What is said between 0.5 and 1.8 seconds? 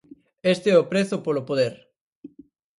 Este é o prezo polo poder.